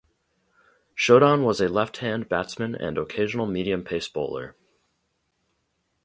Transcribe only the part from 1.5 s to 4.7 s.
a left hand batsman and occasional medium pace bowler.